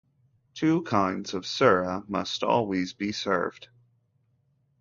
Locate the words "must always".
2.07-2.91